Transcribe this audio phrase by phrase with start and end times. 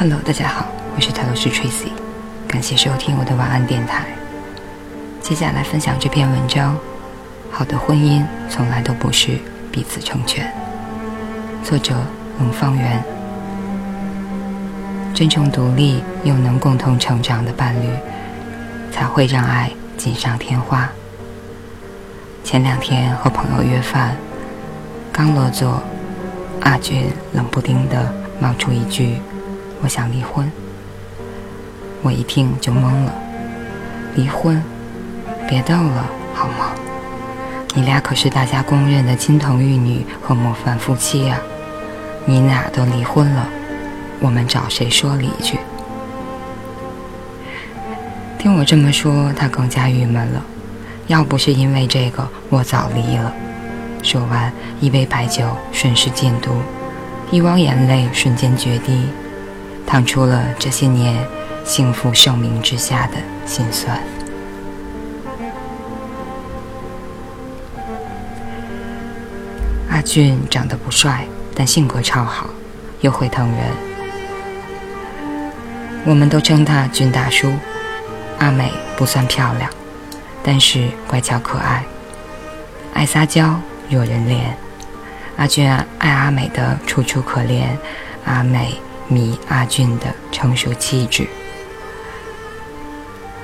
[0.00, 0.66] Hello，大家好，
[0.96, 1.90] 我是塔罗斯 Tracy，
[2.48, 4.06] 感谢收听我的晚安电台。
[5.20, 6.74] 接下来分享这篇文章：
[7.50, 9.38] 好的婚姻从来都不是
[9.70, 10.50] 彼此成全。
[11.62, 11.94] 作者：
[12.38, 13.04] 冷方圆。
[15.12, 17.90] 真正独立又能共同成长的伴侣，
[18.90, 20.88] 才会让爱锦上添花。
[22.42, 24.16] 前两天和朋友约饭，
[25.12, 25.82] 刚落座，
[26.62, 29.16] 阿俊冷不丁的冒出一句。
[29.82, 30.50] 我想离婚，
[32.02, 33.14] 我一听就懵了。
[34.14, 34.62] 离婚？
[35.48, 36.72] 别逗了，好吗？
[37.74, 41.38] 你俩可是大家公认的金童玉女和模范夫妻呀！
[42.26, 43.48] 你俩都离婚了，
[44.20, 45.58] 我们找谁说理去？
[48.38, 50.42] 听我这么说，他更加郁闷了。
[51.06, 53.32] 要不是因为这个，我早离了。
[54.02, 56.50] 说完，一杯白酒顺势进肚，
[57.30, 59.06] 一汪眼泪瞬间决堤。
[59.90, 61.26] 淌出了这些年
[61.64, 64.00] 幸福盛名之下的心酸。
[69.90, 72.46] 阿俊长得不帅，但性格超好，
[73.00, 73.58] 又会疼人。
[76.04, 77.52] 我们都称他俊大叔。
[78.38, 79.68] 阿美不算漂亮，
[80.44, 81.84] 但是乖巧可爱，
[82.94, 84.38] 爱撒娇，惹人怜。
[85.36, 87.64] 阿俊爱阿美的楚楚可怜，
[88.24, 88.80] 阿美。
[89.10, 91.26] 迷阿俊的成熟气质，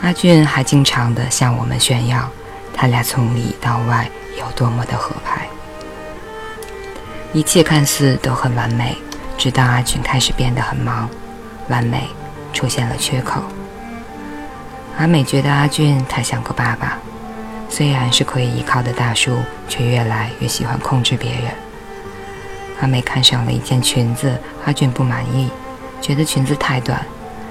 [0.00, 2.30] 阿俊还经常的向我们炫耀，
[2.72, 5.48] 他俩从里到外有多么的合拍。
[7.32, 8.96] 一切看似都很完美，
[9.36, 11.10] 直到阿俊开始变得很忙，
[11.68, 12.08] 完美
[12.52, 13.42] 出现了缺口。
[14.96, 16.98] 阿美觉得阿俊太像个爸爸，
[17.68, 21.50] 虽然是可以依靠的大叔，却越来越喜欢控制别人。
[22.80, 25.50] 阿美看上了一件裙子，阿俊不满意，
[26.00, 27.04] 觉得裙子太短，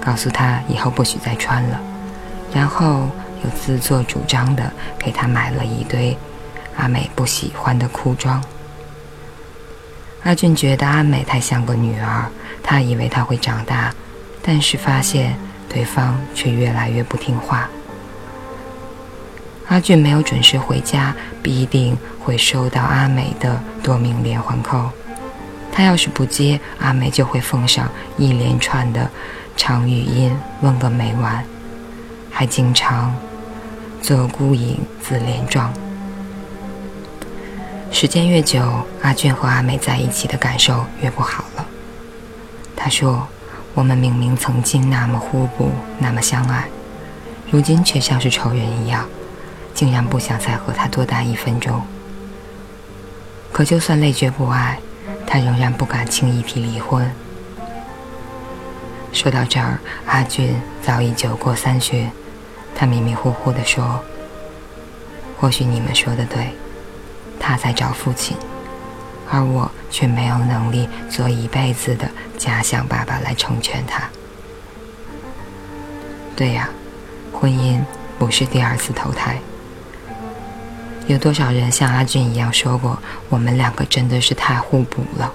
[0.00, 1.80] 告诉他以后不许再穿了，
[2.54, 3.08] 然后
[3.44, 6.16] 又自作主张的给他买了一堆
[6.76, 8.42] 阿美不喜欢的裤装。
[10.22, 12.26] 阿俊觉得阿美太像个女儿，
[12.62, 13.92] 他以为她会长大，
[14.42, 15.36] 但是发现
[15.68, 17.68] 对方却越来越不听话。
[19.68, 24.90] 阿俊没有准时回家，必定会收到阿美的多名连环扣。
[25.78, 29.08] 他要是不接，阿美就会奉上一连串的
[29.56, 31.44] 长语音问个没完，
[32.32, 33.14] 还经常
[34.02, 35.72] 做孤影自怜状。
[37.92, 38.60] 时间越久，
[39.02, 41.64] 阿俊和阿美在一起的感受越不好了。
[42.74, 43.28] 他说
[43.72, 46.64] ：“我们明明曾经那么互补，那么相爱，
[47.52, 49.06] 如今却像是仇人一样，
[49.72, 51.80] 竟然不想再和他多待一分钟。
[53.52, 54.76] 可就算累觉不爱。”
[55.26, 57.10] 他仍然不敢轻易提离婚。
[59.12, 62.10] 说到这儿，阿俊早已酒过三巡，
[62.74, 64.00] 他迷迷糊糊地说
[65.40, 66.54] ：“或许你们说的对，
[67.40, 68.36] 他在找父亲，
[69.30, 74.08] 而我却没有能力做一辈子的假想爸爸来成全他。”
[76.36, 76.68] 对呀，
[77.32, 77.80] 婚姻
[78.18, 79.38] 不是第二次投胎。
[81.08, 82.98] 有多少人像阿俊一样说过，
[83.30, 85.32] 我们两个真的是太互补了？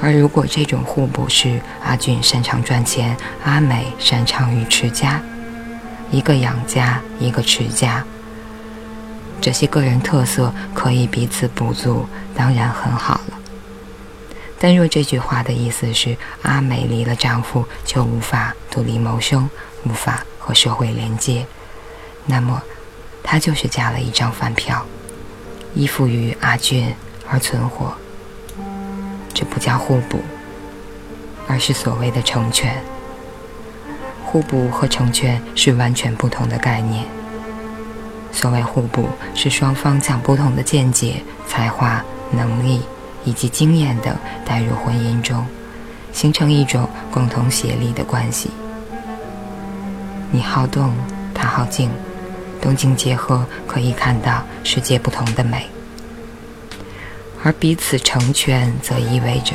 [0.00, 5.20] 而如果这种互补是阿俊擅长赚钱，阿美擅长于持家，
[6.10, 8.02] 一个养家，一个持家，
[9.42, 13.38] 这些个人特色可以彼此补足，当然很好了。
[14.58, 19.50] 但若这句话的意思是阿美离了丈夫就无法独立谋生，
[19.84, 21.44] 无法和社会连接，
[22.24, 22.62] 那么。
[23.22, 24.84] 他就是加了一张饭票，
[25.74, 26.94] 依附于阿俊
[27.30, 27.94] 而存活。
[29.32, 30.20] 这不叫互补，
[31.48, 32.82] 而是所谓的成全。
[34.24, 37.04] 互补和成全是完全不同的概念。
[38.32, 42.82] 所谓互补，是双方将不同的见解、才华、能力
[43.24, 45.46] 以及经验等带入婚姻中，
[46.12, 48.50] 形成一种共同协力的关系。
[50.30, 50.94] 你好动，
[51.34, 51.90] 他好静。
[52.62, 55.62] 动静结合，可以看到世界不同的美；
[57.42, 59.54] 而彼此成全，则意味着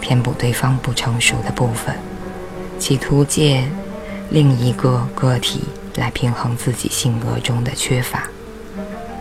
[0.00, 1.94] 填补对方不成熟的部分，
[2.80, 3.62] 企图借
[4.30, 5.62] 另一个个体
[5.94, 8.24] 来平衡自己性格中的缺乏。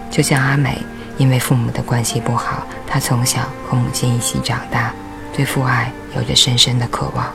[0.10, 0.80] 就像阿美，
[1.20, 4.92] 因为父母的关系不好，她从小和母亲一起长大，
[5.32, 7.32] 对父爱有着深深的渴望。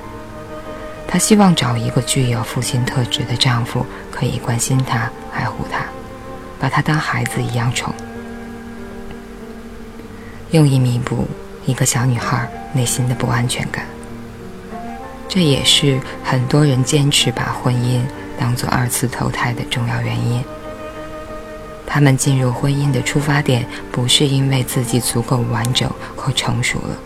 [1.06, 5.84] 她希望找一个具有父亲特质的丈夫，可以关心她、爱护她，
[6.58, 7.94] 把她当孩子一样宠，
[10.50, 11.28] 用以弥补
[11.66, 13.84] 一个小女孩内心的不安全感。
[15.28, 18.00] 这也是很多人坚持把婚姻
[18.38, 20.42] 当做二次投胎的重要原因。
[21.86, 26.96] 他们进入婚姻的出发点不是因为自己足够完整和成熟了，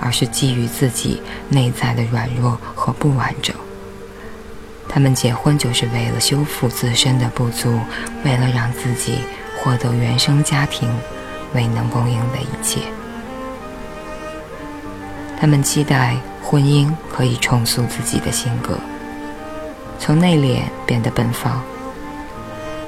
[0.00, 3.54] 而是基于自己内在的软弱和不完整。
[4.88, 7.78] 他们结婚就是为了修复自身的不足，
[8.24, 9.18] 为了让自己
[9.58, 10.88] 获得原生家庭
[11.52, 12.80] 未能供应的一切。
[15.38, 18.78] 他们期待婚姻可以重塑自己的性格，
[19.98, 21.60] 从内敛变得奔放；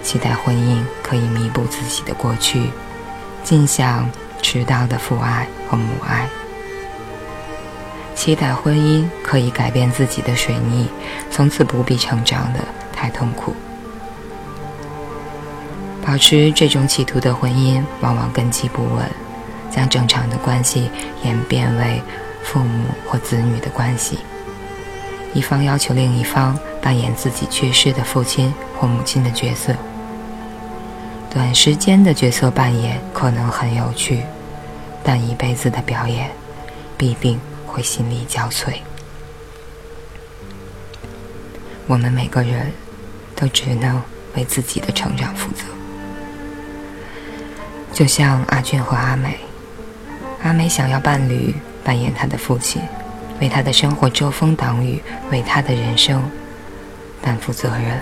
[0.02, 2.70] 期待婚姻可以弥补自己的过去，
[3.44, 4.08] 尽享
[4.40, 6.26] 迟到的父爱和母爱；
[8.18, 10.88] 期待婚姻可以改变自己的水逆，
[11.30, 12.58] 从此不必成长的
[12.92, 13.54] 太痛苦。
[16.04, 19.08] 保持这种企图的婚姻，往往根基不稳，
[19.70, 20.90] 将正常的关系
[21.22, 22.02] 演变为。
[22.42, 24.20] 父母或子女的关系，
[25.34, 29.74] 一方要求另一方扮演自己缺失的父亲或母亲的角色。
[31.28, 34.22] 短时间的角色扮演可能很有趣，
[35.04, 36.30] 但一辈子的表演
[36.96, 37.38] 必定
[37.68, 38.72] 会心力交瘁。
[41.86, 42.72] 我们每个人
[43.36, 44.02] 都只能
[44.34, 45.62] 为自己的成长负责，
[47.92, 49.38] 就像阿俊和阿美，
[50.42, 51.54] 阿美想要伴侣。
[51.84, 52.82] 扮演他的父亲，
[53.40, 56.22] 为他的生活遮风挡雨，为他的人生
[57.22, 57.98] 担负责任，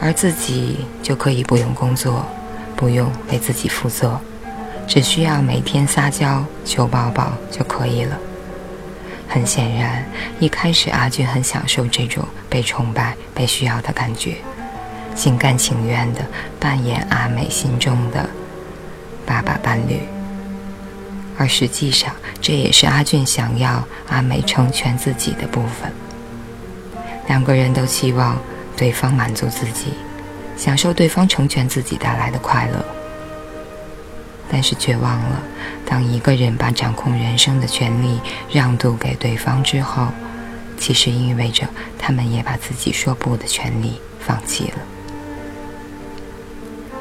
[0.00, 2.26] 而自己就可以不用工作，
[2.74, 4.20] 不用为自己负责，
[4.92, 8.18] 只需要每天撒娇求抱抱就可以了。
[9.26, 10.04] 很显然，
[10.38, 14.36] 一开始阿俊很享受这种被崇拜、被需要的感觉，
[15.14, 16.20] 心甘情愿地
[16.60, 18.28] 扮演阿美心中的
[19.24, 19.98] 爸爸伴侣。
[21.38, 25.90] 而实际上，这也是阿俊想要阿美成全自己的部分。
[27.28, 28.38] 两个人都期望
[28.76, 29.94] 对方满足自己，
[30.54, 33.01] 享受对方成全自己带来的快乐。
[34.52, 35.42] 但是却忘了，
[35.86, 38.20] 当一个人把掌控人生的权利
[38.50, 40.08] 让渡给对方之后，
[40.76, 41.66] 其实意味着
[41.98, 44.74] 他们也把自己说不的权利放弃了。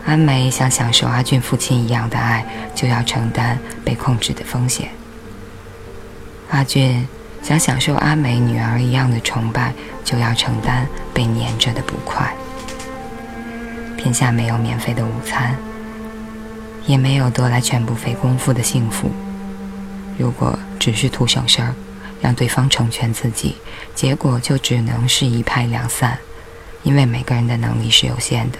[0.05, 4.89] 阿美想享受阿俊父亲一样的爱，就要承担被控制的风险。
[6.51, 7.05] 阿俊
[7.43, 9.73] 想享受阿美女儿一样的崇拜，
[10.05, 12.33] 就要承担被黏着的不快。
[13.97, 15.55] 天下没有免费的午餐，
[16.85, 19.11] 也没有得来全不费功夫的幸福。
[20.17, 21.73] 如果只是图省事儿，
[22.21, 23.55] 让对方成全自己，
[23.95, 26.17] 结果就只能是一拍两散，
[26.83, 28.57] 因为每个人的能力是有限的。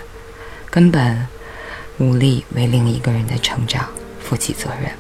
[0.70, 1.28] 根本
[1.98, 3.88] 无力为另一个人的成长
[4.20, 4.92] 负起责任。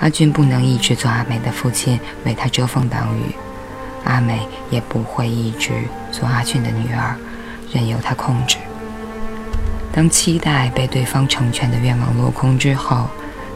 [0.00, 3.34] 阿俊不能一直做阿美的父亲，为他遮风挡雨；
[4.04, 5.70] 阿美也不会一直
[6.10, 7.14] 做阿俊的女儿，
[7.72, 8.56] 任由他控制。
[9.92, 13.06] 当期待被对方成全的愿望落空之后，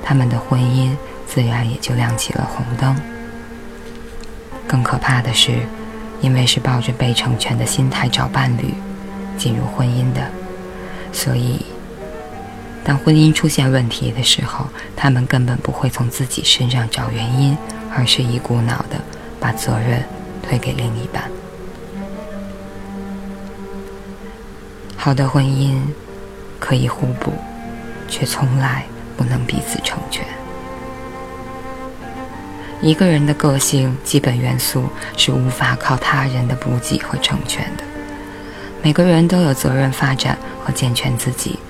[0.03, 0.95] 他们的婚姻
[1.27, 2.95] 自然也就亮起了红灯。
[4.69, 5.53] 更可怕的是，
[6.21, 8.75] 因为是抱着被成全的心态找伴侣。
[9.39, 10.23] 进入婚姻的，
[11.13, 11.67] 所以，
[12.83, 14.67] 当婚姻出现问题的时候，
[14.97, 17.55] 他们根本不会从自己身上找原因，
[17.95, 18.99] 而是一股脑的
[19.39, 20.03] 把责任
[20.43, 21.25] 推给另一半。
[24.97, 25.79] 好的婚姻
[26.67, 27.33] 可以互补，
[28.09, 28.85] 却从来
[29.17, 30.27] 不能彼此成全。
[32.83, 37.85] 一个人的个性基本元素是无法靠他人的补给和成全的。
[38.83, 41.61] 每个人都有责任发展和健全自己，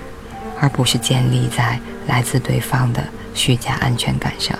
[0.58, 4.58] 而不是建立在来自对方的虚假安全感上。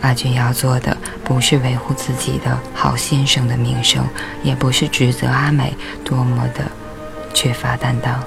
[0.00, 4.06] 阿俊要做的不是维护自己的好先生的名声，
[4.44, 6.67] 也不是指责阿美多么的
[7.38, 8.20] 缺乏担当，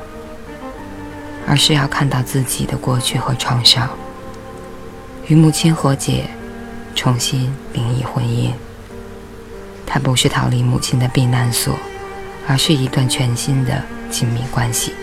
[1.46, 3.90] 而是要看到自己的过去和创伤，
[5.28, 6.30] 与母亲和解，
[6.96, 8.52] 重新定义婚姻。
[9.86, 11.78] 他不是逃离母亲的避难所。
[12.48, 14.94] 而是一段全新的亲密关系。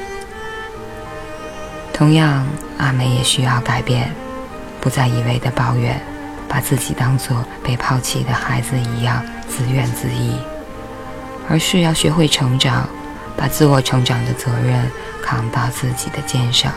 [1.93, 2.45] 同样，
[2.79, 4.11] 阿美也需要改变，
[4.81, 5.99] 不再一味的抱怨，
[6.49, 10.38] 把自己当做被抛弃的孩子一样自怨自艾，
[11.49, 12.88] 而是要学会成长，
[13.38, 14.90] 把自我成长的责任
[15.23, 16.73] 扛到自己的肩上，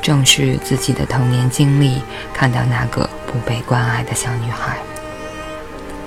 [0.00, 2.00] 正视自己的童年经历，
[2.32, 4.78] 看到那个不被关爱的小女孩。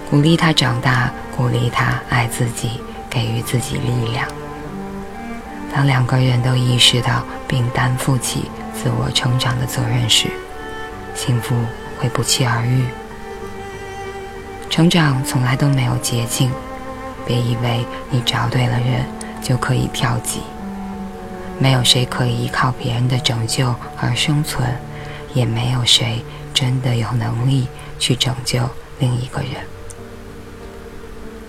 [0.10, 4.26] 鼓励她长大，鼓励她爱自己，给予自己力量。
[5.74, 10.30] 当两个人都意识到并担负起自我成长的责任时，
[11.14, 11.54] 幸福
[12.00, 12.86] 会不期而遇。
[14.70, 16.50] 成长从来都没有捷径，
[17.26, 19.06] 别以为你找对了人
[19.42, 20.42] 就可以跳级。
[21.58, 24.68] 没有谁可以依靠别人的拯救而生存，
[25.34, 27.68] 也没有谁真的有能力
[27.98, 28.60] 去拯救
[29.00, 29.52] 另一个人。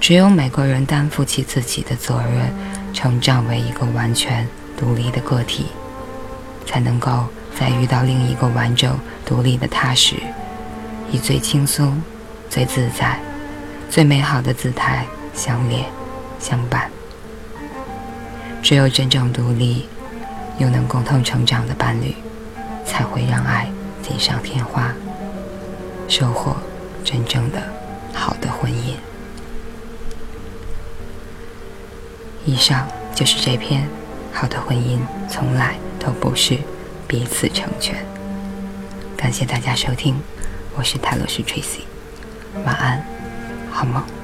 [0.01, 2.53] 只有每个人担负起自己的责任，
[2.93, 5.67] 成长为一个完全独立的个体，
[6.65, 7.25] 才能够
[7.59, 10.15] 在遇到另一个完整独立的他时，
[11.11, 12.01] 以最轻松、
[12.49, 13.19] 最自在、
[13.91, 15.05] 最美好的姿态
[15.37, 15.85] 相恋
[16.41, 16.91] 相伴。
[18.63, 19.87] 只有真正独立。
[20.59, 22.17] 又能共同成长的伴侣，
[22.83, 23.69] 才会让爱
[24.03, 24.91] 锦上添花，
[26.09, 26.57] 收获
[27.05, 27.63] 真正的
[28.15, 28.95] 好的婚姻。
[32.47, 33.87] 以上就是这篇
[34.33, 36.57] 好的婚姻从来都不是
[37.07, 37.95] 彼此成全。
[39.15, 40.15] 感谢大家收听，
[40.75, 41.81] 我是泰勒斯 Tracy，
[42.65, 43.05] 晚安，
[43.71, 44.16] 好梦。